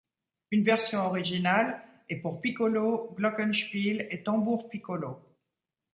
Une 0.49 0.63
version 0.63 1.05
originale 1.05 1.79
est 2.09 2.15
pour 2.15 2.41
piccolo, 2.41 3.13
glockenspiel 3.19 4.07
et 4.09 4.23
tambour 4.23 4.67
piccolo. 4.67 5.19